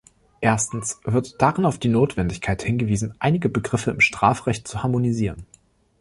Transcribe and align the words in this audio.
Erstens 0.39 0.99
wird 1.03 1.39
darin 1.43 1.63
auf 1.63 1.77
die 1.77 1.87
Notwendigkeit 1.87 2.63
hingewiesen, 2.63 3.13
einige 3.19 3.49
Begriffe 3.49 3.91
im 3.91 3.99
Strafrecht 4.01 4.67
zu 4.67 4.81
harmonisieren. 4.81 5.45